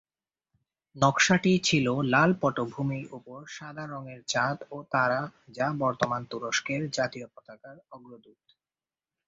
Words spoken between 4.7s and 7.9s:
ও তারা যা বর্তমান তুরস্কের জাতীয় পতাকার